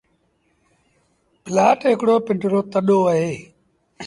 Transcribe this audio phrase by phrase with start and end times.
[1.43, 3.31] پلآٽ هڪڙو پنڊرو تڏو اهي۔